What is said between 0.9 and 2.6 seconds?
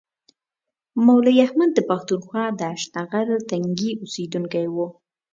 مولوي احمد د پښتونخوا